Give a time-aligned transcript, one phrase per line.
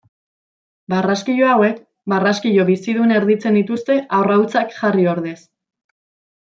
[0.93, 1.77] Barraskilo hauek
[2.13, 5.39] barraskilo bizidun erditzen dituzte arrautzak jarri ordez.